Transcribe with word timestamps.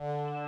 Muy 0.00 0.39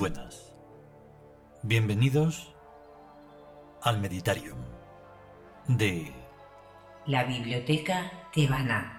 buenas. 0.00 0.54
Bienvenidos 1.62 2.54
al 3.82 4.00
Meditarium 4.00 4.56
de 5.68 6.10
La 7.04 7.24
Biblioteca 7.24 8.10
Tebana. 8.32 8.96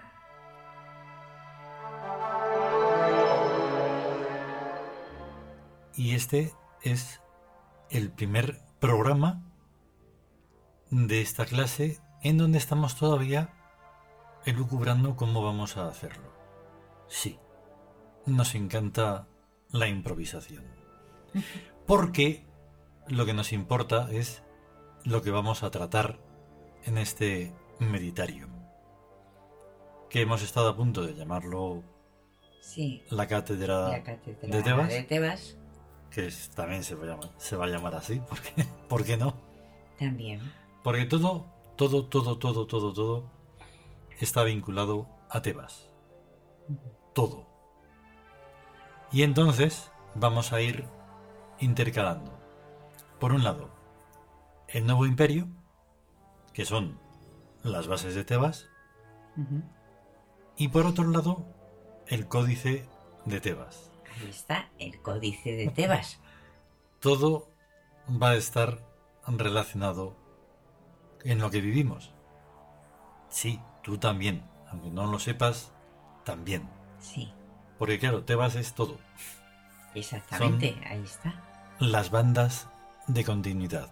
y 5.96 6.14
este 6.14 6.54
es 6.84 7.20
el 7.90 8.12
primer 8.12 8.62
programa 8.80 9.44
de 10.92 11.22
esta 11.22 11.46
clase 11.46 12.00
en 12.22 12.38
donde 12.38 12.60
estamos 12.60 12.96
todavía 12.96 13.54
elucubrando 14.46 15.16
cómo 15.16 15.44
vamos 15.44 15.78
a 15.78 15.88
hacerlo. 15.88 16.32
Sí, 17.08 17.40
nos 18.28 18.54
encanta 18.54 19.28
la 19.72 19.88
improvisación. 19.88 20.81
Porque 21.86 22.46
lo 23.08 23.26
que 23.26 23.34
nos 23.34 23.52
importa 23.54 24.10
es 24.12 24.44
lo 25.04 25.22
que 25.22 25.32
vamos 25.32 25.64
a 25.64 25.72
tratar 25.72 26.20
en 26.86 26.98
este 26.98 27.54
Meditarium. 27.80 28.52
Que 30.10 30.22
hemos 30.22 30.42
estado 30.44 30.70
a 30.70 30.76
punto 30.76 31.04
de 31.06 31.14
llamarlo 31.16 31.84
Sí, 32.62 33.04
la 33.10 33.28
cátedra, 33.28 33.90
la 33.90 34.04
cátedra 34.04 34.48
de 34.50 34.62
Tebas, 34.64 34.90
de 34.90 35.04
Tebas 35.04 35.58
que 36.12 36.28
es- 36.28 36.50
también 36.52 36.84
se 36.84 36.94
va, 36.96 37.06
a 37.06 37.08
llamar, 37.08 37.30
se 37.38 37.56
va 37.56 37.66
a 37.66 37.70
llamar 37.70 37.96
así, 37.96 38.22
porque, 38.30 38.66
¿por 38.88 39.04
qué 39.04 39.18
no? 39.18 39.34
también. 39.98 40.40
Porque 40.84 41.06
todo, 41.06 41.46
todo, 41.76 42.06
todo, 42.08 42.38
todo, 42.38 42.68
todo, 42.68 42.94
todo 42.94 43.24
está 44.20 44.44
vinculado 44.44 45.08
a 45.30 45.42
Tebas. 45.42 45.90
Todo. 47.14 47.46
Y 49.12 49.24
entonces 49.24 49.92
vamos 50.16 50.54
a 50.54 50.62
ir 50.62 50.86
intercalando. 51.62 52.38
Por 53.20 53.34
un 53.34 53.44
lado, 53.44 53.70
el 54.68 54.86
nuevo 54.86 55.06
imperio, 55.06 55.48
que 56.54 56.66
son 56.66 57.00
las 57.64 57.88
bases 57.88 58.16
de 58.16 58.24
Tebas, 58.26 58.68
y 60.58 60.68
por 60.68 60.86
otro 60.86 61.06
lado, 61.08 61.46
el 62.08 62.28
códice 62.28 62.86
de 63.26 63.40
Tebas. 63.40 63.92
Ahí 64.14 64.30
está 64.30 64.70
el 64.80 65.02
Códice 65.02 65.52
de 65.54 65.68
Tebas. 65.70 66.20
Todo 67.00 67.48
va 68.22 68.32
a 68.32 68.36
estar 68.36 68.80
relacionado 69.28 70.16
en 71.24 71.40
lo 71.40 71.50
que 71.50 71.62
vivimos. 71.62 72.12
Sí, 73.30 73.60
tú 73.84 73.98
también, 73.98 74.44
aunque 74.70 74.90
no 74.90 75.08
lo 75.08 75.20
sepas, 75.20 75.72
también. 76.26 76.70
Sí, 77.00 77.32
Porque 77.80 77.98
claro, 78.00 78.24
Tebas 78.24 78.56
es 78.56 78.74
todo. 78.74 79.00
exactamente, 79.96 80.76
ahí 80.86 81.02
está. 81.04 81.51
Las 81.82 82.12
bandas 82.12 82.70
de 83.08 83.24
continuidad. 83.24 83.92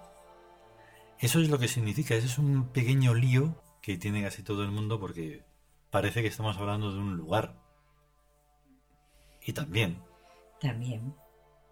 Eso 1.18 1.40
es 1.40 1.50
lo 1.50 1.58
que 1.58 1.68
significa, 1.68 2.14
ese 2.14 2.28
es 2.28 2.38
un 2.38 2.68
pequeño 2.68 3.16
lío 3.16 3.64
que 3.82 3.98
tiene 3.98 4.22
casi 4.22 4.44
todo 4.44 4.62
el 4.62 4.70
mundo 4.70 5.00
porque 5.00 5.44
parece 5.90 6.22
que 6.22 6.28
estamos 6.28 6.56
hablando 6.60 6.94
de 6.94 7.00
un 7.00 7.18
lugar. 7.18 7.56
Y 9.44 9.54
también, 9.54 10.04
También, 10.62 11.16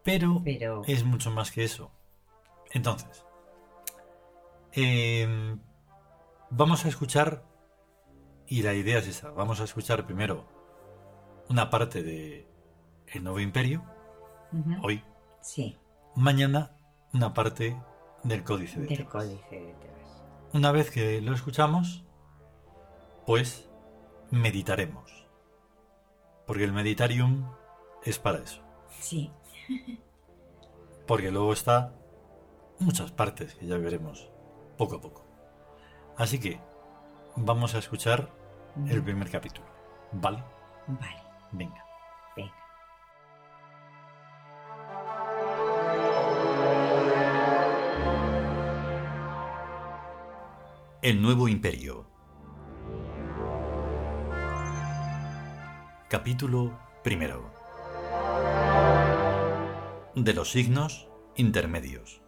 pero 0.04 0.42
pero 0.44 0.82
es 0.88 1.04
mucho 1.04 1.30
más 1.30 1.52
que 1.52 1.64
eso. 1.64 1.92
Entonces, 2.72 3.24
em, 4.72 5.60
vamos 6.50 6.84
a 6.84 6.88
escuchar, 6.88 7.46
y 8.48 8.64
la 8.64 8.74
idea 8.74 8.98
es 8.98 9.08
esa, 9.08 9.30
vamos 9.30 9.62
a 9.62 9.66
escuchar 9.66 10.08
primero 10.08 10.48
una 11.48 11.70
parte 11.70 12.02
de 12.02 12.48
El 13.06 13.24
Nuevo 13.24 13.40
Imperio, 13.40 13.84
hoy, 14.82 15.04
sí, 15.42 15.78
mañana 16.18 16.72
una 17.14 17.34
parte 17.34 17.80
del 18.24 18.44
Códice 18.44 18.80
de 18.80 18.88
del 18.88 18.98
Tebas. 18.98 19.12
Códice 19.12 19.56
de 19.56 19.74
Tebas. 19.74 20.24
Una 20.52 20.72
vez 20.72 20.90
que 20.90 21.22
lo 21.22 21.34
escuchamos, 21.34 22.04
pues 23.26 23.70
meditaremos. 24.32 25.28
Porque 26.48 26.64
el 26.64 26.74
meditarium 26.74 27.48
es 28.04 28.18
para 28.18 28.40
eso. 28.40 28.62
Sí, 29.00 29.32
Porque 31.06 31.32
luego 31.32 31.54
está 31.54 31.94
muchas 32.80 33.12
partes 33.12 33.54
que 33.56 33.68
ya 33.68 33.78
veremos 33.78 34.30
poco 34.78 34.96
a 34.96 35.02
poco. 35.02 35.24
Así 36.18 36.40
que 36.40 36.60
vamos 37.36 37.76
a 37.76 37.78
escuchar 37.78 38.32
el 38.88 39.04
primer 39.04 39.30
capítulo. 39.30 39.68
¿Vale? 40.12 40.44
vale, 40.88 41.22
venga. 41.52 41.87
El 51.04 51.22
nuevo 51.22 51.48
imperio. 51.48 52.08
Capítulo 56.10 56.76
primero. 57.04 57.54
De 60.16 60.34
los 60.34 60.50
signos 60.50 61.08
intermedios. 61.36 62.24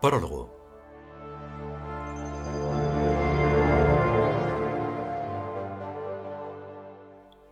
Prólogo. 0.00 0.56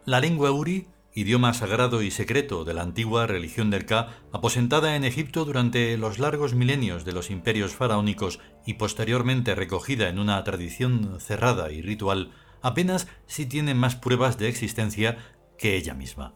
La 0.06 0.20
lengua 0.20 0.53
uri, 0.53 0.88
idioma 1.14 1.54
sagrado 1.54 2.02
y 2.02 2.10
secreto 2.10 2.64
de 2.64 2.75
la 2.75 2.82
antigua 2.82 3.26
religión 3.26 3.70
del 3.70 3.86
Ka, 3.86 4.08
aposentada 4.32 4.97
en 4.97 5.04
Egipto 5.04 5.44
durante 5.44 5.97
los 5.97 6.19
largos 6.19 6.54
milenios 6.54 7.04
de 7.04 7.12
los 7.12 7.30
imperios 7.30 7.72
faraónicos 7.72 8.41
y 8.66 8.75
posteriormente 8.75 9.54
recogida 9.54 10.08
en 10.08 10.19
una 10.19 10.42
tradición 10.42 11.20
cerrada 11.20 11.70
y 11.70 11.82
ritual, 11.82 12.32
apenas 12.62 13.06
si 13.26 13.47
tiene 13.47 13.75
más 13.75 13.94
pruebas 13.94 14.38
de 14.38 14.48
existencia 14.48 15.19
que 15.56 15.76
ella 15.76 15.94
misma. 15.94 16.34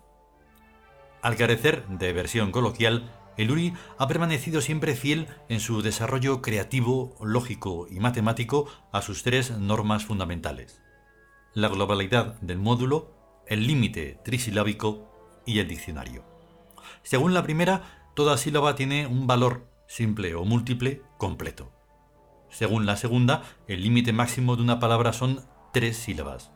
Al 1.22 1.36
carecer 1.36 1.86
de 1.88 2.12
versión 2.12 2.52
coloquial, 2.52 3.10
el 3.36 3.50
Uri 3.50 3.72
ha 3.98 4.06
permanecido 4.06 4.60
siempre 4.60 4.94
fiel 4.94 5.26
en 5.48 5.58
su 5.58 5.82
desarrollo 5.82 6.42
creativo, 6.42 7.16
lógico 7.20 7.86
y 7.90 7.98
matemático 7.98 8.68
a 8.92 9.02
sus 9.02 9.24
tres 9.24 9.50
normas 9.50 10.04
fundamentales. 10.04 10.82
La 11.54 11.68
globalidad 11.68 12.40
del 12.40 12.58
módulo, 12.58 13.17
el 13.48 13.66
límite 13.66 14.18
trisilábico 14.24 15.42
y 15.46 15.58
el 15.58 15.68
diccionario. 15.68 16.24
Según 17.02 17.34
la 17.34 17.42
primera, 17.42 18.10
toda 18.14 18.36
sílaba 18.36 18.74
tiene 18.74 19.06
un 19.06 19.26
valor, 19.26 19.66
simple 19.86 20.34
o 20.34 20.44
múltiple, 20.44 21.02
completo. 21.16 21.72
Según 22.50 22.86
la 22.86 22.96
segunda, 22.96 23.42
el 23.66 23.82
límite 23.82 24.12
máximo 24.12 24.56
de 24.56 24.62
una 24.62 24.78
palabra 24.78 25.12
son 25.12 25.44
tres 25.72 25.96
sílabas. 25.96 26.50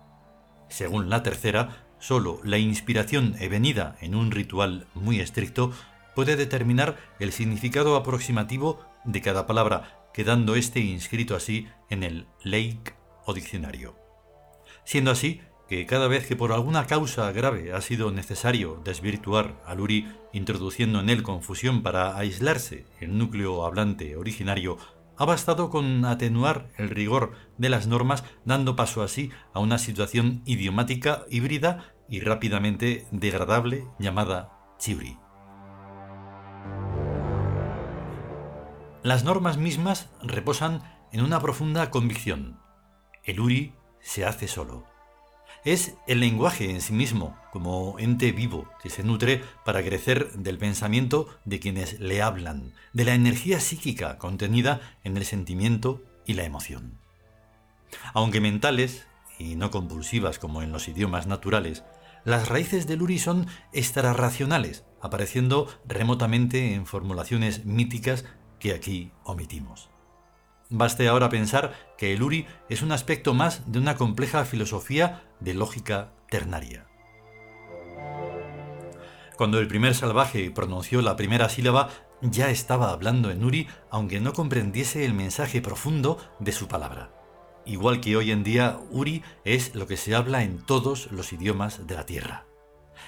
Según 0.68 1.10
la 1.10 1.22
tercera, 1.22 1.86
solo 1.98 2.40
la 2.42 2.58
inspiración 2.58 3.36
evenida 3.38 3.96
en 4.00 4.14
un 4.14 4.30
ritual 4.30 4.86
muy 4.94 5.20
estricto 5.20 5.72
puede 6.14 6.36
determinar 6.36 6.96
el 7.18 7.32
significado 7.32 7.96
aproximativo 7.96 8.80
de 9.04 9.20
cada 9.20 9.46
palabra, 9.46 10.08
quedando 10.12 10.54
éste 10.54 10.80
inscrito 10.80 11.36
así 11.36 11.68
en 11.90 12.02
el 12.02 12.26
Lake 12.42 12.94
o 13.24 13.34
diccionario. 13.34 13.96
Siendo 14.84 15.10
así 15.10 15.40
que 15.68 15.86
cada 15.86 16.08
vez 16.08 16.26
que 16.26 16.36
por 16.36 16.52
alguna 16.52 16.86
causa 16.86 17.30
grave 17.32 17.72
ha 17.72 17.80
sido 17.80 18.10
necesario 18.10 18.80
desvirtuar 18.84 19.62
al 19.66 19.80
Uri 19.80 20.06
introduciendo 20.32 21.00
en 21.00 21.08
él 21.08 21.22
confusión 21.22 21.82
para 21.82 22.16
aislarse 22.16 22.86
el 23.00 23.16
núcleo 23.16 23.64
hablante 23.64 24.16
originario, 24.16 24.78
ha 25.16 25.24
bastado 25.24 25.70
con 25.70 26.04
atenuar 26.04 26.68
el 26.76 26.90
rigor 26.90 27.32
de 27.58 27.68
las 27.68 27.86
normas 27.86 28.24
dando 28.44 28.76
paso 28.76 29.02
así 29.02 29.30
a 29.52 29.60
una 29.60 29.78
situación 29.78 30.42
idiomática 30.44 31.24
híbrida 31.30 31.94
y 32.08 32.20
rápidamente 32.20 33.06
degradable 33.10 33.86
llamada 33.98 34.52
Chiuri. 34.78 35.18
Las 39.02 39.24
normas 39.24 39.56
mismas 39.56 40.10
reposan 40.22 40.82
en 41.12 41.22
una 41.22 41.40
profunda 41.40 41.90
convicción. 41.90 42.60
El 43.24 43.40
Uri 43.40 43.74
se 44.00 44.24
hace 44.24 44.48
solo. 44.48 44.91
Es 45.64 45.94
el 46.08 46.18
lenguaje 46.18 46.70
en 46.70 46.80
sí 46.80 46.92
mismo, 46.92 47.36
como 47.52 47.96
ente 48.00 48.32
vivo 48.32 48.68
que 48.82 48.90
se 48.90 49.04
nutre 49.04 49.44
para 49.64 49.84
crecer 49.84 50.32
del 50.32 50.58
pensamiento 50.58 51.28
de 51.44 51.60
quienes 51.60 52.00
le 52.00 52.20
hablan, 52.20 52.72
de 52.92 53.04
la 53.04 53.14
energía 53.14 53.60
psíquica 53.60 54.18
contenida 54.18 54.80
en 55.04 55.16
el 55.16 55.24
sentimiento 55.24 56.02
y 56.26 56.34
la 56.34 56.42
emoción. 56.42 56.98
Aunque 58.12 58.40
mentales, 58.40 59.06
y 59.38 59.54
no 59.54 59.70
compulsivas 59.70 60.40
como 60.40 60.62
en 60.62 60.72
los 60.72 60.88
idiomas 60.88 61.28
naturales, 61.28 61.84
las 62.24 62.48
raíces 62.48 62.88
del 62.88 63.02
Uri 63.02 63.20
son 63.20 63.46
extrarracionales, 63.72 64.84
apareciendo 65.00 65.68
remotamente 65.86 66.74
en 66.74 66.86
formulaciones 66.86 67.64
míticas 67.64 68.24
que 68.58 68.72
aquí 68.72 69.12
omitimos. 69.22 69.91
Baste 70.74 71.06
ahora 71.06 71.28
pensar 71.28 71.74
que 71.98 72.14
el 72.14 72.22
Uri 72.22 72.46
es 72.70 72.80
un 72.80 72.92
aspecto 72.92 73.34
más 73.34 73.70
de 73.70 73.78
una 73.78 73.96
compleja 73.96 74.46
filosofía 74.46 75.22
de 75.38 75.52
lógica 75.52 76.14
ternaria. 76.30 76.86
Cuando 79.36 79.58
el 79.58 79.68
primer 79.68 79.94
salvaje 79.94 80.50
pronunció 80.50 81.02
la 81.02 81.14
primera 81.14 81.50
sílaba, 81.50 81.90
ya 82.22 82.48
estaba 82.48 82.88
hablando 82.88 83.30
en 83.30 83.44
Uri, 83.44 83.68
aunque 83.90 84.18
no 84.18 84.32
comprendiese 84.32 85.04
el 85.04 85.12
mensaje 85.12 85.60
profundo 85.60 86.16
de 86.38 86.52
su 86.52 86.68
palabra. 86.68 87.10
Igual 87.66 88.00
que 88.00 88.16
hoy 88.16 88.30
en 88.30 88.42
día, 88.42 88.78
Uri 88.90 89.22
es 89.44 89.74
lo 89.74 89.86
que 89.86 89.98
se 89.98 90.14
habla 90.14 90.42
en 90.42 90.64
todos 90.64 91.12
los 91.12 91.34
idiomas 91.34 91.86
de 91.86 91.96
la 91.96 92.06
Tierra. 92.06 92.46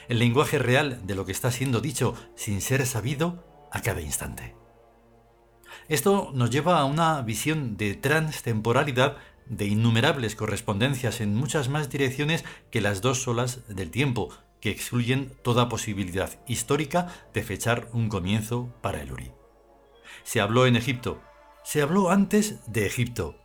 El 0.09 0.19
lenguaje 0.19 0.59
real 0.59 1.07
de 1.07 1.15
lo 1.15 1.25
que 1.25 1.33
está 1.33 1.51
siendo 1.51 1.81
dicho 1.81 2.15
sin 2.35 2.61
ser 2.61 2.85
sabido 2.85 3.43
a 3.73 3.81
cada 3.81 4.03
instante. 4.03 4.55
Esto 5.89 6.31
nos 6.35 6.51
lleva 6.51 6.79
a 6.79 6.85
una 6.85 7.21
visión 7.23 7.77
de 7.77 7.95
transtemporalidad 7.95 9.17
de 9.47 9.67
innumerables 9.67 10.37
correspondencias 10.37 11.21
en 11.21 11.35
muchas 11.35 11.69
más 11.69 11.91
direcciones 11.91 12.45
que 12.71 12.81
las 12.81 13.01
dos 13.01 13.23
solas 13.23 13.61
del 13.69 13.91
tiempo, 13.91 14.31
que 14.61 14.71
excluyen 14.71 15.33
toda 15.43 15.69
posibilidad 15.69 16.41
histórica 16.47 17.09
de 17.35 17.43
fechar 17.43 17.89
un 17.93 18.09
comienzo 18.09 18.73
para 18.81 19.03
el 19.03 19.13
Uri. 19.13 19.33
Se 20.23 20.41
habló 20.41 20.67
en 20.67 20.77
Egipto, 20.77 21.21
se 21.65 21.83
habló 21.83 22.11
antes 22.11 22.61
de 22.67 22.87
Egipto, 22.87 23.37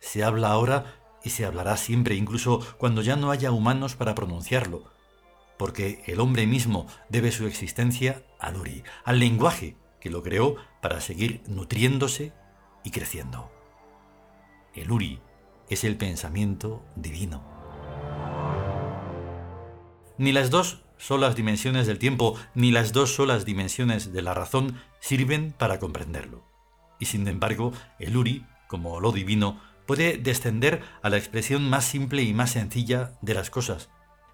se 0.00 0.24
habla 0.24 0.48
ahora 0.48 0.96
y 1.22 1.30
se 1.30 1.44
hablará 1.44 1.76
siempre, 1.76 2.14
incluso 2.14 2.60
cuando 2.78 3.02
ya 3.02 3.16
no 3.16 3.30
haya 3.30 3.52
humanos 3.52 3.96
para 3.96 4.14
pronunciarlo, 4.14 4.90
porque 5.58 6.02
el 6.06 6.20
hombre 6.20 6.46
mismo 6.46 6.86
debe 7.08 7.30
su 7.30 7.46
existencia 7.46 8.24
al 8.38 8.56
Uri, 8.56 8.82
al 9.04 9.18
lenguaje 9.18 9.76
que 10.00 10.10
lo 10.10 10.22
creó 10.22 10.56
para 10.82 11.00
seguir 11.00 11.40
nutriéndose 11.46 12.32
y 12.84 12.90
creciendo. 12.90 13.50
El 14.74 14.90
Uri 14.90 15.20
es 15.70 15.84
el 15.84 15.96
pensamiento 15.96 16.84
divino. 16.96 17.42
Ni 20.18 20.32
las 20.32 20.50
dos 20.50 20.82
solas 20.98 21.36
dimensiones 21.36 21.86
del 21.86 21.98
tiempo, 21.98 22.36
ni 22.54 22.72
las 22.72 22.92
dos 22.92 23.14
solas 23.14 23.44
dimensiones 23.44 24.12
de 24.12 24.22
la 24.22 24.34
razón 24.34 24.80
sirven 25.00 25.52
para 25.52 25.78
comprenderlo. 25.78 26.44
Y 26.98 27.06
sin 27.06 27.26
embargo, 27.28 27.72
el 27.98 28.16
Uri, 28.16 28.44
como 28.66 29.00
lo 29.00 29.12
divino, 29.12 29.60
puede 29.86 30.18
descender 30.18 30.82
a 31.02 31.10
la 31.10 31.16
expresión 31.16 31.68
más 31.70 31.84
simple 31.84 32.22
y 32.22 32.34
más 32.34 32.50
sencilla 32.50 33.12
de 33.22 33.34
las 33.34 33.50
cosas, 33.50 33.88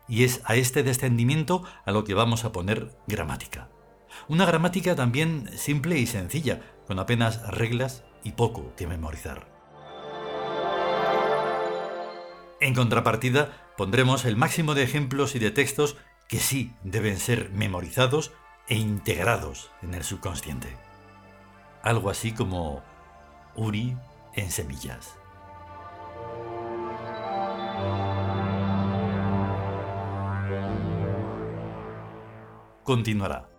y 0.08 0.24
es 0.24 0.40
a 0.44 0.56
este 0.56 0.82
descendimiento 0.82 1.62
a 1.84 1.92
lo 1.92 2.04
que 2.04 2.14
vamos 2.14 2.44
a 2.44 2.52
poner 2.52 2.96
gramática. 3.06 3.68
Una 4.26 4.46
gramática 4.46 4.96
también 4.96 5.48
simple 5.56 5.98
y 5.98 6.06
sencilla, 6.06 6.60
con 6.86 6.98
apenas 6.98 7.46
reglas 7.48 8.02
y 8.24 8.32
poco 8.32 8.74
que 8.76 8.86
memorizar. 8.86 9.46
En 12.60 12.74
contrapartida, 12.74 13.72
pondremos 13.76 14.24
el 14.24 14.36
máximo 14.36 14.74
de 14.74 14.82
ejemplos 14.82 15.36
y 15.36 15.38
de 15.38 15.52
textos 15.52 15.96
que 16.28 16.38
sí 16.38 16.74
deben 16.82 17.18
ser 17.18 17.50
memorizados 17.50 18.32
e 18.68 18.74
integrados 18.74 19.70
en 19.82 19.94
el 19.94 20.02
subconsciente. 20.02 20.76
Algo 21.82 22.10
así 22.10 22.32
como 22.32 22.82
Uri 23.54 23.96
en 24.34 24.50
semillas. 24.50 25.14
Continuará. 32.82 33.57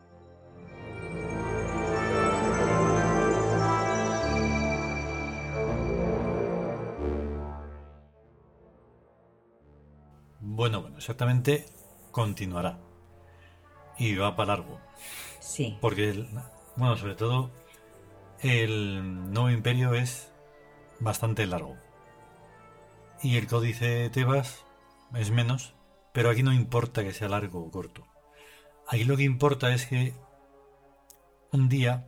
Exactamente 10.99 11.65
continuará. 12.11 12.77
Y 13.97 14.15
va 14.15 14.35
para 14.35 14.55
largo. 14.55 14.79
Sí. 15.39 15.77
Porque, 15.81 16.27
bueno, 16.75 16.95
sobre 16.97 17.15
todo, 17.15 17.51
el 18.41 19.31
nuevo 19.31 19.49
imperio 19.49 19.93
es 19.93 20.31
bastante 20.99 21.47
largo. 21.47 21.77
Y 23.21 23.37
el 23.37 23.47
códice 23.47 24.09
Tebas 24.09 24.65
es 25.13 25.31
menos, 25.31 25.73
pero 26.13 26.29
aquí 26.29 26.43
no 26.43 26.53
importa 26.53 27.03
que 27.03 27.13
sea 27.13 27.29
largo 27.29 27.61
o 27.61 27.71
corto. 27.71 28.05
Aquí 28.87 29.03
lo 29.03 29.17
que 29.17 29.23
importa 29.23 29.73
es 29.73 29.85
que 29.85 30.13
un 31.51 31.69
día, 31.69 32.07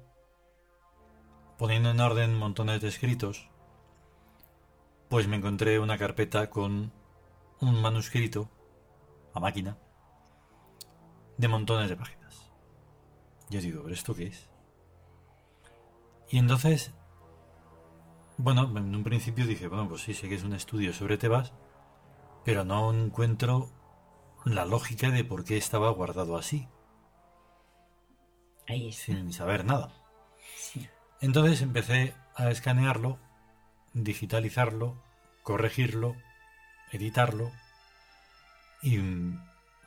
poniendo 1.58 1.92
en 1.92 2.00
orden 2.00 2.36
montones 2.36 2.82
de 2.82 2.88
escritos, 2.88 3.48
pues 5.10 5.28
me 5.28 5.38
encontré 5.38 5.80
una 5.80 5.98
carpeta 5.98 6.50
con 6.50 6.92
un 7.60 7.82
manuscrito 7.82 8.50
a 9.34 9.40
máquina 9.40 9.78
de 11.38 11.48
montones 11.48 11.90
de 11.90 11.96
páginas. 11.96 12.52
Yo 13.50 13.62
digo, 13.62 13.82
¿pero 13.84 13.94
esto 13.94 14.14
qué 14.14 14.28
es? 14.28 14.50
Y 16.30 16.38
entonces, 16.38 16.94
bueno, 18.38 18.64
en 18.78 18.96
un 18.96 19.04
principio 19.04 19.46
dije, 19.46 19.68
bueno, 19.68 19.90
pues 19.90 20.02
sí, 20.02 20.14
sé 20.14 20.30
que 20.30 20.36
es 20.36 20.44
un 20.44 20.54
estudio 20.54 20.94
sobre 20.94 21.18
Tebas, 21.18 21.54
pero 22.46 22.64
no 22.64 22.94
encuentro 22.94 23.70
la 24.46 24.66
lógica 24.66 25.10
de 25.10 25.24
por 25.24 25.44
qué 25.44 25.58
estaba 25.58 25.90
guardado 25.90 26.38
así. 26.38 26.68
Ahí 28.68 28.90
está. 28.90 29.06
Sin 29.06 29.34
saber 29.34 29.66
nada. 29.66 29.94
Sí. 30.56 30.88
Entonces 31.20 31.62
empecé 31.62 32.16
a 32.36 32.50
escanearlo, 32.50 33.20
digitalizarlo, 33.94 35.04
corregirlo 35.44 36.16
editarlo. 36.92 37.52
Y 38.82 39.00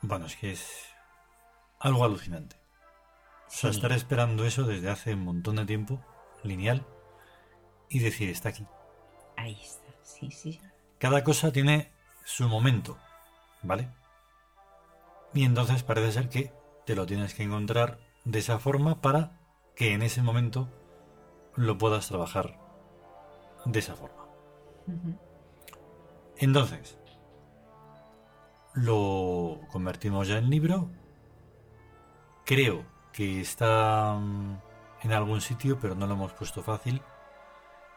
bueno, 0.01 0.25
es 0.25 0.35
que 0.35 0.51
es 0.51 0.85
algo 1.79 2.05
alucinante. 2.05 2.55
O 3.47 3.51
sea, 3.51 3.69
estar 3.69 3.91
esperando 3.91 4.45
eso 4.45 4.63
desde 4.63 4.89
hace 4.89 5.13
un 5.13 5.23
montón 5.23 5.57
de 5.57 5.65
tiempo, 5.65 6.03
lineal, 6.43 6.85
y 7.89 7.99
decir, 7.99 8.29
está 8.29 8.49
aquí. 8.49 8.65
Ahí 9.37 9.57
está. 9.61 9.85
Sí, 10.01 10.31
sí. 10.31 10.61
Cada 10.99 11.23
cosa 11.23 11.51
tiene 11.51 11.91
su 12.23 12.47
momento, 12.47 12.97
¿vale? 13.61 13.89
Y 15.33 15.43
entonces 15.43 15.83
parece 15.83 16.13
ser 16.13 16.29
que 16.29 16.53
te 16.85 16.95
lo 16.95 17.05
tienes 17.05 17.33
que 17.33 17.43
encontrar 17.43 17.99
de 18.23 18.39
esa 18.39 18.59
forma 18.59 19.01
para 19.01 19.39
que 19.75 19.93
en 19.93 20.01
ese 20.01 20.21
momento 20.21 20.69
lo 21.55 21.77
puedas 21.77 22.07
trabajar 22.07 22.59
de 23.65 23.79
esa 23.79 23.95
forma. 23.95 24.25
Entonces, 26.37 26.97
lo 28.75 29.61
convertimos 29.71 30.27
ya 30.27 30.37
en 30.37 30.49
libro. 30.49 30.89
Creo 32.45 32.85
que 33.13 33.41
está 33.41 34.13
mm, 34.19 34.57
en 35.03 35.11
algún 35.13 35.41
sitio, 35.41 35.79
pero 35.79 35.95
no 35.95 36.05
lo 36.07 36.13
hemos 36.13 36.33
puesto 36.33 36.61
fácil. 36.61 37.01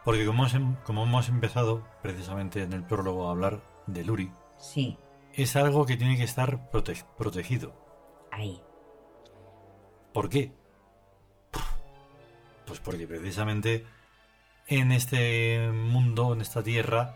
Porque 0.05 0.25
como 0.25 0.43
hemos, 0.43 0.53
em- 0.55 0.75
como 0.85 1.03
hemos 1.03 1.29
empezado 1.29 1.85
precisamente 2.01 2.63
en 2.63 2.73
el 2.73 2.83
prólogo 2.83 3.27
a 3.27 3.31
hablar 3.31 3.61
de 3.87 4.03
Luri, 4.03 4.31
Sí. 4.57 4.97
es 5.33 5.55
algo 5.55 5.85
que 5.85 5.97
tiene 5.97 6.17
que 6.17 6.23
estar 6.23 6.71
prote- 6.71 7.05
protegido. 7.17 7.73
Ahí. 8.31 8.61
¿Por 10.13 10.29
qué? 10.29 10.53
Pues 12.65 12.79
porque 12.79 13.07
precisamente 13.07 13.85
en 14.67 14.91
este 14.91 15.69
mundo, 15.71 16.33
en 16.33 16.41
esta 16.41 16.63
tierra, 16.63 17.15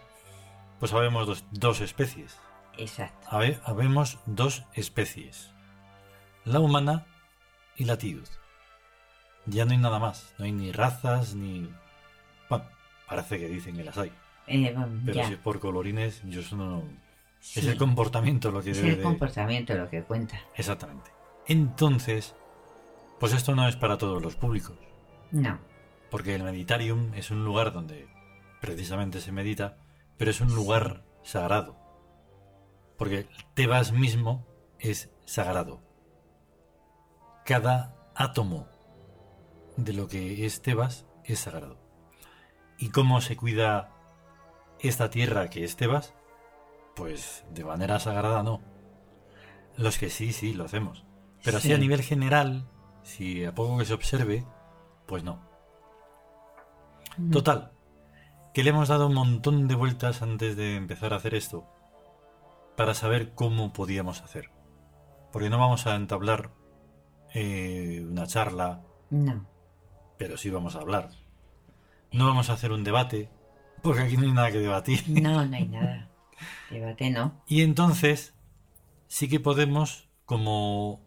pues 0.79 0.93
habemos 0.93 1.27
dos, 1.27 1.46
dos 1.51 1.79
especies. 1.82 2.39
Exacto. 2.77 3.27
Habe- 3.30 3.60
habemos 3.63 4.20
dos 4.25 4.65
especies. 4.74 5.51
La 6.46 6.60
humana 6.60 7.06
y 7.75 7.86
la 7.86 7.98
tiud. 7.98 8.27
Ya 9.46 9.65
no 9.65 9.72
hay 9.72 9.77
nada 9.77 10.00
más. 10.00 10.34
No 10.38 10.46
hay 10.46 10.51
ni 10.51 10.72
razas 10.72 11.36
ni... 11.36 11.70
Bueno, 12.50 12.65
parece 13.08 13.39
que 13.39 13.48
dicen 13.48 13.75
que 13.75 13.84
las 13.84 13.98
hay. 13.98 14.12
Eh, 14.48 14.75
Pero 15.06 15.15
ya. 15.18 15.27
si 15.27 15.34
es 15.34 15.39
por 15.39 15.60
colorines, 15.60 16.22
yo 16.25 16.42
eso 16.42 16.56
no, 16.58 16.84
Es 17.42 17.58
el 17.65 17.77
comportamiento 17.77 18.51
lo 18.51 18.62
que 18.62 18.72
Es 18.72 18.77
debe 18.77 18.89
el 18.92 18.98
de- 18.98 19.03
comportamiento 19.03 19.74
lo 19.75 19.89
que 19.89 20.03
cuenta. 20.03 20.39
Exactamente. 20.56 21.12
Entonces, 21.48 22.36
pues 23.20 23.34
esto 23.34 23.56
no 23.56 23.68
es 23.68 23.75
para 23.75 23.98
todos 23.98 24.22
los 24.22 24.36
públicos, 24.36 24.75
No. 25.32 25.60
porque 26.10 26.36
el 26.36 26.44
Meditarium 26.44 27.13
es 27.13 27.32
un 27.32 27.44
lugar 27.46 27.72
donde 27.74 28.08
precisamente 28.62 29.20
se 29.22 29.32
medita, 29.32 29.77
pero 30.18 30.32
es 30.32 30.39
un 30.42 30.53
lugar 30.56 31.03
sagrado. 31.24 31.77
Porque 33.03 33.27
Tebas 33.53 33.91
mismo 33.91 34.45
es 34.79 35.10
sagrado. 35.25 35.81
Cada 37.43 37.98
átomo 38.15 38.65
de 39.75 39.91
lo 39.91 40.07
que 40.07 40.45
es 40.45 40.62
Tebas 40.62 41.05
es 41.25 41.39
sagrado. 41.39 41.77
¿Y 42.77 42.91
cómo 42.91 43.19
se 43.19 43.36
cuida 43.36 43.91
esta 44.79 45.10
tierra 45.10 45.50
que 45.50 45.65
es 45.65 45.75
Tebas? 45.75 46.13
Pues 46.95 47.43
de 47.53 47.65
manera 47.65 48.00
sagrada 48.00 48.41
no. 48.41 48.62
Los 49.75 49.98
que 49.98 50.10
sí, 50.10 50.31
sí, 50.31 50.53
lo 50.53 50.63
hacemos. 50.63 51.03
Pero 51.43 51.57
así 51.57 51.67
Sí. 51.67 51.74
a 51.74 51.77
nivel 51.79 52.03
general, 52.03 52.69
si 53.01 53.43
a 53.43 53.53
poco 53.53 53.79
que 53.79 53.86
se 53.86 53.95
observe, 53.95 54.45
pues 55.07 55.25
no. 55.25 55.41
Ujú. 57.19 57.31
Total, 57.31 57.74
que 58.53 58.63
le 58.63 58.69
hemos 58.69 58.88
dado 58.88 59.07
un 59.07 59.13
montón 59.15 59.67
de 59.67 59.75
vueltas 59.75 60.22
antes 60.22 60.55
de 60.55 60.77
empezar 60.77 61.12
a 61.12 61.17
hacer 61.17 61.36
esto 61.36 61.67
para 62.75 62.94
saber 62.94 63.34
cómo 63.34 63.74
podíamos 63.74 64.22
hacer. 64.22 64.50
Porque 65.32 65.50
no 65.50 65.58
vamos 65.60 65.88
a 65.88 65.96
entablar 65.96 66.51
eh, 67.34 68.06
una 68.10 68.27
charla, 68.27 68.84
No. 69.10 69.48
pero 70.18 70.38
sí 70.38 70.50
vamos 70.50 70.75
a 70.75 70.80
hablar. 70.80 71.10
No 72.12 72.27
vamos 72.27 72.50
a 72.50 72.53
hacer 72.53 72.72
un 72.72 72.84
debate, 72.84 73.30
porque 73.82 74.01
aquí 74.01 74.18
no 74.18 74.24
hay 74.24 74.32
nada 74.32 74.51
que 74.51 74.60
debatir. 74.60 75.03
No, 75.10 75.46
no 75.46 75.56
hay 75.56 75.68
nada. 75.68 76.10
Debate 76.70 77.10
no. 77.10 77.42
Y 77.48 77.62
entonces 77.62 78.34
sí 79.08 79.27
que 79.27 79.39
podemos 79.39 80.10
como 80.25 81.01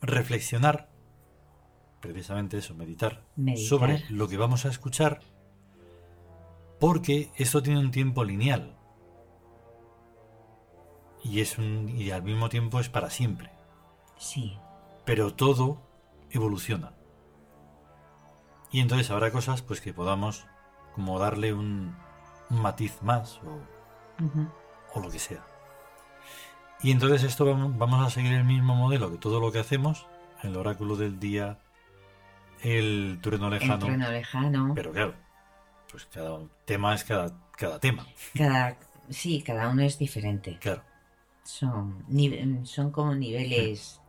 reflexionar, 0.00 0.90
precisamente 2.00 2.58
eso, 2.58 2.74
meditar, 2.74 3.24
Meditar. 3.36 3.66
sobre 3.68 4.04
lo 4.10 4.28
que 4.28 4.36
vamos 4.36 4.64
a 4.64 4.68
escuchar, 4.68 5.20
porque 6.80 7.30
esto 7.36 7.62
tiene 7.62 7.78
un 7.80 7.90
tiempo 7.90 8.24
lineal. 8.24 8.76
Y 11.24 11.40
es 11.40 11.58
un 11.58 11.88
y 11.88 12.10
al 12.10 12.22
mismo 12.22 12.48
tiempo 12.48 12.80
es 12.80 12.88
para 12.88 13.10
siempre, 13.10 13.50
Sí. 14.16 14.58
pero 15.04 15.32
todo 15.34 15.80
evoluciona. 16.30 16.92
Y 18.70 18.80
entonces 18.80 19.10
habrá 19.10 19.30
cosas 19.30 19.62
pues 19.62 19.80
que 19.80 19.92
podamos 19.92 20.46
como 20.94 21.18
darle 21.18 21.52
un, 21.52 21.96
un 22.50 22.60
matiz 22.62 23.02
más 23.02 23.40
o 23.44 23.60
o 24.94 25.00
lo 25.00 25.10
que 25.10 25.18
sea. 25.18 25.44
Y 26.82 26.90
entonces 26.90 27.22
esto 27.22 27.44
vamos 27.44 27.76
vamos 27.78 28.04
a 28.06 28.10
seguir 28.10 28.32
el 28.32 28.44
mismo 28.44 28.74
modelo 28.74 29.10
que 29.10 29.18
todo 29.18 29.40
lo 29.40 29.52
que 29.52 29.58
hacemos, 29.60 30.06
el 30.42 30.56
oráculo 30.56 30.96
del 30.96 31.18
día, 31.20 31.58
el 32.62 33.18
trueno 33.22 33.46
El 33.46 33.52
lejano, 33.54 33.78
trueno 33.86 34.10
lejano. 34.10 34.72
pero 34.74 34.92
claro, 34.92 35.14
pues 35.90 36.06
cada 36.06 36.38
tema 36.64 36.94
es 36.94 37.04
cada, 37.04 37.32
cada 37.56 37.78
tema, 37.78 38.06
Cada, 38.36 38.76
sí, 39.10 39.42
cada 39.42 39.68
uno 39.68 39.82
es 39.82 39.98
diferente. 39.98 40.58
claro. 40.60 40.82
Son, 41.44 42.04
son 42.64 42.90
como 42.90 43.14
niveles. 43.14 44.00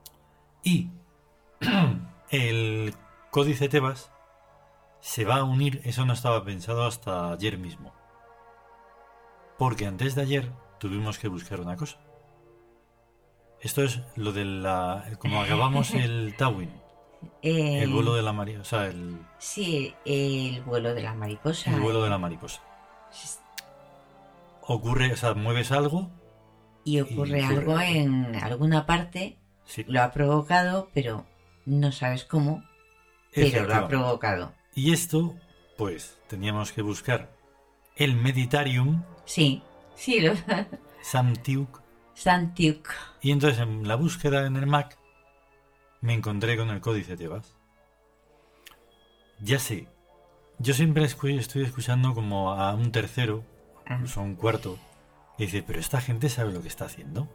Y 0.63 0.89
el 2.29 2.93
códice 3.31 3.69
Tebas 3.69 4.11
se 4.99 5.25
va 5.25 5.37
a 5.37 5.43
unir, 5.43 5.81
eso 5.83 6.05
no 6.05 6.13
estaba 6.13 6.45
pensado 6.45 6.85
hasta 6.85 7.31
ayer 7.31 7.57
mismo. 7.57 7.93
Porque 9.57 9.85
antes 9.85 10.15
de 10.15 10.21
ayer 10.21 10.51
tuvimos 10.79 11.19
que 11.19 11.27
buscar 11.27 11.59
una 11.59 11.75
cosa. 11.75 11.99
Esto 13.59 13.83
es 13.83 14.01
lo 14.15 14.31
de 14.31 14.45
la... 14.45 15.05
Como 15.19 15.41
acabamos 15.41 15.91
el 15.93 16.35
Tawin, 16.37 16.83
eh, 17.41 17.83
el 17.83 17.89
vuelo 17.91 18.13
de 18.13 18.21
la 18.21 18.33
mariposa, 18.33 18.61
o 18.61 18.65
sea, 18.65 18.87
el, 18.87 19.17
Sí, 19.37 19.93
el 20.05 20.61
vuelo 20.63 20.93
de 20.93 21.01
la 21.01 21.13
mariposa. 21.13 21.73
el 21.73 21.81
vuelo 21.81 22.03
de 22.03 22.09
la 22.09 22.17
mariposa. 22.17 22.61
Ocurre, 24.61 25.11
o 25.11 25.17
sea, 25.17 25.33
mueves 25.33 25.71
algo, 25.71 26.09
Y 26.83 26.99
ocurre 26.99 27.39
y 27.39 27.43
ocurre. 27.43 27.57
algo 27.57 27.79
en 27.79 28.35
alguna 28.35 28.85
parte, 28.85 29.37
sí, 29.65 29.85
lo 29.87 30.01
ha 30.01 30.11
provocado, 30.11 30.89
pero 30.93 31.25
no 31.65 31.91
sabes 31.91 32.25
cómo, 32.25 32.63
pero 33.33 33.65
lo 33.65 33.75
ha 33.75 33.87
provocado. 33.87 34.53
Y 34.75 34.91
esto, 34.93 35.35
pues, 35.77 36.19
teníamos 36.27 36.71
que 36.71 36.81
buscar 36.81 37.31
el 37.95 38.15
Meditarium. 38.15 39.03
Sí, 39.25 39.61
sí, 39.95 40.19
lo... 40.19 40.33
Samtiuk 41.01 41.81
Santiuk. 42.13 42.89
Y 43.21 43.31
entonces 43.31 43.59
en 43.59 43.87
la 43.87 43.95
búsqueda 43.95 44.45
en 44.45 44.55
el 44.55 44.67
Mac 44.67 44.97
me 46.01 46.13
encontré 46.13 46.57
con 46.57 46.69
el 46.69 46.81
códice 46.81 47.17
Tebas. 47.17 47.55
Ya 49.39 49.59
sé, 49.59 49.87
yo 50.59 50.73
siempre 50.73 51.03
estoy 51.03 51.63
escuchando 51.63 52.13
como 52.13 52.53
a 52.53 52.73
un 52.73 52.91
tercero, 52.91 53.43
Ah, 53.85 53.95
incluso 53.95 54.21
a 54.21 54.23
un 54.23 54.35
cuarto, 54.35 54.77
y 55.37 55.45
dice, 55.45 55.63
pero 55.63 55.79
esta 55.79 56.01
gente 56.01 56.29
sabe 56.29 56.53
lo 56.53 56.61
que 56.61 56.67
está 56.67 56.85
haciendo. 56.85 57.27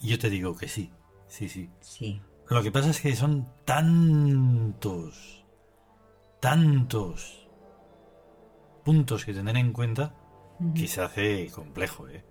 Y 0.00 0.08
yo 0.08 0.18
te 0.18 0.30
digo 0.30 0.56
que 0.56 0.68
sí, 0.68 0.92
sí, 1.26 1.48
sí. 1.48 1.70
sí, 1.80 2.22
Lo 2.48 2.62
que 2.62 2.70
pasa 2.72 2.90
es 2.90 3.00
que 3.00 3.14
son 3.16 3.48
tantos, 3.64 5.44
tantos 6.40 7.48
puntos 8.84 9.24
que 9.24 9.34
tener 9.34 9.56
en 9.56 9.72
cuenta 9.72 10.14
que 10.74 10.86
se 10.88 11.02
hace 11.02 11.50
complejo, 11.50 12.08
¿eh? 12.08 12.24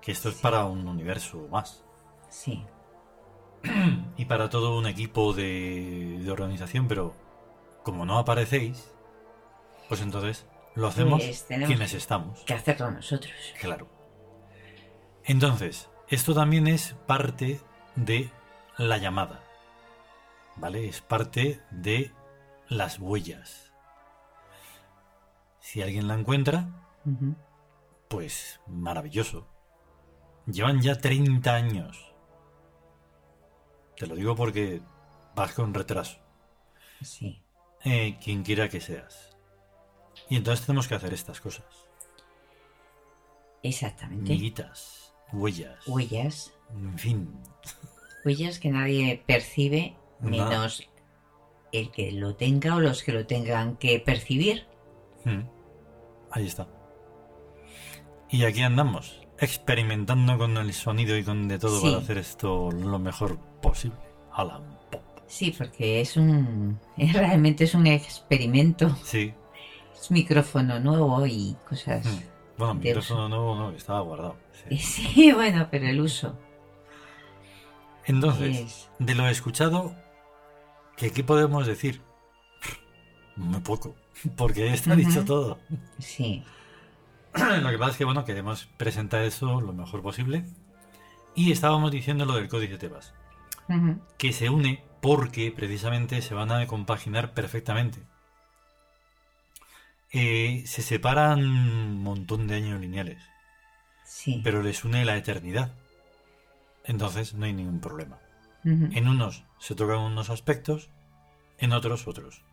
Que 0.00 0.12
esto 0.12 0.28
es 0.28 0.34
para 0.36 0.64
un 0.64 0.86
universo 0.88 1.46
más. 1.50 1.84
sí, 2.28 2.64
y 4.16 4.24
para 4.24 4.48
todo 4.50 4.76
un 4.76 4.86
equipo 4.86 5.32
de, 5.32 6.18
de 6.20 6.30
organización, 6.32 6.88
pero 6.88 7.14
como 7.84 8.04
no 8.04 8.18
aparecéis, 8.18 8.90
pues 9.88 10.00
entonces 10.00 10.46
lo 10.74 10.88
hacemos 10.88 11.22
Pues 11.22 11.46
quienes 11.66 11.94
estamos. 11.94 12.40
que 12.40 12.54
hacerlo 12.54 12.90
nosotros. 12.90 13.32
Claro. 13.60 13.86
Entonces, 15.24 15.88
esto 16.08 16.34
también 16.34 16.66
es 16.66 16.94
parte 17.06 17.60
de 17.96 18.30
la 18.78 18.98
llamada. 18.98 19.40
¿Vale? 20.56 20.88
Es 20.88 21.00
parte 21.00 21.62
de 21.70 22.12
las 22.68 22.98
huellas. 22.98 23.72
Si 25.60 25.80
alguien 25.80 26.08
la 26.08 26.14
encuentra, 26.14 26.66
pues 28.08 28.60
maravilloso. 28.66 29.48
Llevan 30.46 30.80
ya 30.82 30.98
30 30.98 31.54
años. 31.54 32.12
Te 33.96 34.06
lo 34.06 34.16
digo 34.16 34.34
porque 34.34 34.82
vas 35.34 35.52
con 35.54 35.72
retraso. 35.72 36.18
Sí, 37.00 37.42
Eh, 37.84 38.18
quien 38.22 38.42
quiera 38.42 38.68
que 38.68 38.80
seas. 38.80 39.36
Y 40.28 40.36
entonces 40.36 40.66
tenemos 40.66 40.86
que 40.88 40.94
hacer 40.94 41.12
estas 41.14 41.40
cosas. 41.40 41.64
exactamente. 43.62 44.32
Miguitas, 44.32 45.11
huellas. 45.32 45.86
Huellas, 45.86 46.52
En 46.74 46.98
fin. 46.98 47.28
huellas 48.24 48.58
que 48.58 48.70
nadie 48.70 49.22
percibe, 49.26 49.96
menos 50.20 50.88
el 51.72 51.90
que 51.90 52.12
lo 52.12 52.34
tenga 52.36 52.76
o 52.76 52.80
los 52.80 53.02
que 53.02 53.12
lo 53.12 53.26
tengan 53.26 53.76
que 53.76 53.98
percibir. 54.00 54.66
Mm. 55.24 55.40
Ahí 56.30 56.46
está. 56.46 56.66
Y 58.30 58.44
aquí 58.44 58.62
andamos, 58.62 59.20
experimentando 59.38 60.38
con 60.38 60.56
el 60.56 60.72
sonido 60.72 61.16
y 61.16 61.24
con 61.24 61.48
de 61.48 61.58
todo 61.58 61.80
Sí. 61.80 61.86
para 61.86 61.98
hacer 62.02 62.18
esto 62.18 62.70
lo 62.70 62.98
mejor 62.98 63.38
posible. 63.60 63.96
Alan 64.32 64.78
Pop. 64.90 65.02
Sí, 65.26 65.54
porque 65.56 66.00
es 66.00 66.16
un. 66.16 66.78
Realmente 66.96 67.64
es 67.64 67.74
un 67.74 67.86
experimento. 67.86 68.94
Sí. 69.04 69.32
Es 69.94 70.10
micrófono 70.10 70.80
nuevo 70.80 71.26
y 71.26 71.56
cosas. 71.68 72.04
Mm. 72.06 72.20
Bueno, 72.58 72.74
micrófono 72.74 73.28
nuevo 73.28 73.54
no, 73.54 73.70
estaba 73.72 74.00
guardado. 74.00 74.36
Sí. 74.52 74.78
Sí, 74.78 75.32
bueno, 75.34 75.68
pero 75.70 75.86
el 75.88 76.00
uso 76.00 76.38
Entonces, 78.04 78.60
es. 78.60 78.90
de 78.98 79.14
lo 79.16 79.26
escuchado, 79.28 79.94
¿qué, 80.96 81.12
qué 81.12 81.24
podemos 81.24 81.66
decir? 81.66 82.02
Muy 83.36 83.60
poco, 83.60 83.94
porque 84.36 84.72
está 84.72 84.94
dicho 84.96 85.24
todo. 85.24 85.58
Sí, 85.98 86.44
Lo 87.34 87.70
que 87.70 87.78
pasa 87.78 87.92
es 87.92 87.96
que, 87.98 88.04
bueno, 88.04 88.24
queremos 88.24 88.66
presentar 88.76 89.22
eso 89.22 89.60
lo 89.60 89.72
mejor 89.72 90.02
posible. 90.02 90.44
Y 91.34 91.52
estábamos 91.52 91.90
diciendo 91.92 92.26
lo 92.26 92.34
del 92.36 92.48
códice 92.48 92.78
Tebas, 92.78 93.14
que 94.18 94.32
se 94.32 94.48
une 94.50 94.82
porque 95.02 95.52
precisamente 95.52 96.22
se 96.22 96.34
van 96.34 96.50
a 96.52 96.66
compaginar 96.66 97.34
perfectamente. 97.34 98.00
Eh, 100.12 100.62
se 100.66 100.82
separan 100.82 101.40
un 101.40 102.02
montón 102.02 102.46
de 102.46 102.54
años 102.56 102.80
lineales, 102.80 103.31
sí. 104.12 104.40
pero 104.44 104.62
les 104.62 104.84
une 104.84 105.04
la 105.04 105.16
eternidad. 105.16 105.72
Entonces 106.84 107.34
no 107.34 107.44
hay 107.46 107.52
ningún 107.52 107.80
problema. 107.80 108.18
En 108.64 109.08
unos 109.08 109.44
se 109.58 109.74
tocan 109.74 109.98
unos 109.98 110.30
aspectos, 110.30 110.88
en 111.58 111.72
otros 111.72 112.06
otros. 112.06 112.44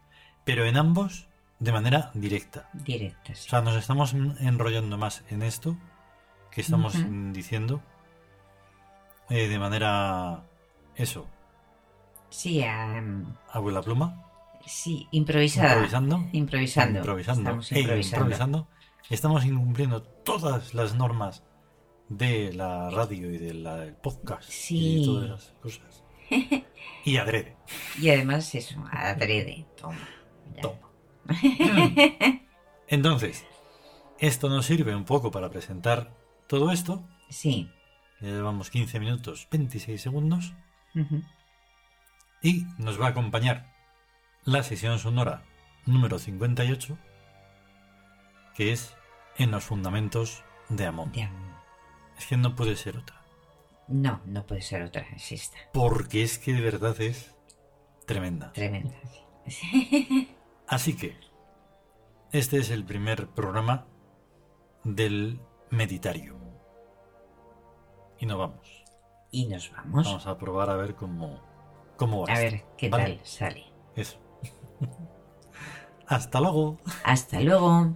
Pero 0.44 0.66
en 0.66 0.76
ambos 0.78 1.28
de 1.60 1.72
manera 1.72 2.10
directa. 2.16 2.70
Directa, 2.74 3.34
O 3.34 3.36
sea, 3.36 3.62
nos 3.62 3.76
estamos 3.76 4.14
enrollando 4.14 4.98
más 4.98 5.24
en 5.30 5.44
esto 5.44 5.78
que 6.52 6.62
estamos 6.62 6.96
diciendo 7.34 7.82
eh, 9.30 9.48
de 9.48 9.60
manera, 9.60 10.44
eso, 10.96 11.28
Sí, 12.32 12.64
am, 12.64 13.36
abuela 13.52 13.82
pluma, 13.84 14.24
sí, 14.66 15.08
improvisada. 15.12 15.70
improvisando, 15.74 16.28
Improvisando. 16.32 17.00
improvisando, 17.00 17.42
Estamos 17.42 17.72
improvisando. 17.72 18.26
improvisando. 18.26 18.68
Estamos 19.10 19.46
incumpliendo 19.46 20.04
todas 20.04 20.74
las 20.74 20.96
normas 20.96 21.44
de 22.10 22.54
la 22.54 22.90
radio 22.90 23.32
y 23.32 23.38
del 23.38 23.96
podcast 24.02 24.50
Sí. 24.50 25.02
y 25.02 25.06
todas 25.06 25.42
esas 25.42 25.54
cosas. 25.62 26.04
Y 27.06 27.18
adrede. 27.18 27.56
Y 28.00 28.10
además 28.10 28.54
eso, 28.56 28.84
adrede. 28.92 29.66
Toma. 29.78 29.98
ya. 30.56 30.62
Toma. 30.62 30.90
Entonces, 32.88 33.46
esto 34.20 34.50
nos 34.50 34.66
sirve 34.66 34.96
un 34.96 35.06
poco 35.06 35.32
para 35.32 35.50
presentar 35.50 36.14
todo 36.48 36.72
esto. 36.72 37.04
Sí. 37.30 37.72
Ya 38.22 38.28
llevamos 38.30 38.70
15 38.70 39.00
minutos, 39.00 39.48
26 39.52 40.00
segundos. 40.02 40.54
Y 42.42 42.66
nos 42.78 43.00
va 43.00 43.08
a 43.08 43.10
acompañar 43.10 43.74
la 44.44 44.62
sesión 44.64 45.00
sonora 45.00 45.44
número 45.86 46.20
58, 46.20 46.98
que 48.60 48.74
es 48.74 48.94
En 49.38 49.52
los 49.52 49.64
fundamentos 49.64 50.44
de 50.68 50.86
Amón. 50.86 51.14
Ya. 51.14 51.32
Es 52.18 52.26
que 52.26 52.36
no 52.36 52.58
puede 52.58 52.76
ser 52.76 52.98
otra. 52.98 53.22
No, 53.88 54.20
no 54.26 54.46
puede 54.46 54.62
ser 54.62 54.82
otra, 54.84 55.08
es 55.16 55.32
esta. 55.32 55.58
Porque 55.72 56.24
es 56.24 56.38
que 56.38 56.52
de 56.52 56.60
verdad 56.60 57.00
es 57.00 57.34
tremenda. 58.06 58.52
Tremenda. 58.52 58.98
sí. 59.48 60.36
Así 60.68 60.94
que, 60.98 61.16
este 62.34 62.58
es 62.58 62.70
el 62.70 62.84
primer 62.84 63.30
programa 63.30 63.88
del 64.84 65.40
Meditarium. 65.70 66.42
Y 68.20 68.26
nos 68.26 68.40
vamos. 68.40 68.84
y 69.32 69.48
nos 69.48 69.72
vamos. 69.72 70.06
Vamos 70.06 70.28
a 70.28 70.38
probar 70.38 70.70
a 70.70 70.76
ver 70.76 70.96
cómo, 70.96 71.42
cómo 71.96 72.28
va. 72.28 72.34
A 72.34 72.44
esto, 72.44 72.58
ver 72.58 72.66
qué 72.78 72.90
¿vale? 72.90 73.16
tal 73.16 73.26
sale. 73.26 73.66
Eso. 73.96 74.20
Hasta 76.08 76.42
luego. 76.42 76.78
Hasta 77.06 77.40
luego. 77.40 77.96